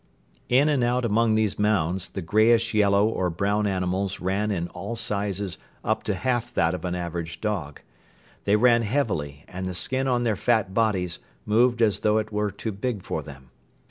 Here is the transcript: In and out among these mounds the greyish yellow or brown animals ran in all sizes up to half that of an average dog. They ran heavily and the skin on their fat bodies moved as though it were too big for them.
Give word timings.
In 0.49 0.67
and 0.67 0.83
out 0.83 1.05
among 1.05 1.33
these 1.35 1.59
mounds 1.59 2.09
the 2.09 2.23
greyish 2.23 2.73
yellow 2.73 3.07
or 3.07 3.29
brown 3.29 3.67
animals 3.67 4.19
ran 4.19 4.49
in 4.49 4.67
all 4.69 4.95
sizes 4.95 5.59
up 5.83 6.01
to 6.05 6.15
half 6.15 6.51
that 6.55 6.73
of 6.73 6.85
an 6.85 6.95
average 6.95 7.39
dog. 7.39 7.81
They 8.45 8.55
ran 8.55 8.81
heavily 8.81 9.45
and 9.47 9.67
the 9.67 9.75
skin 9.75 10.07
on 10.07 10.23
their 10.23 10.35
fat 10.35 10.73
bodies 10.73 11.19
moved 11.45 11.83
as 11.83 11.99
though 11.99 12.17
it 12.17 12.31
were 12.33 12.49
too 12.49 12.71
big 12.71 13.03
for 13.03 13.21
them. 13.21 13.51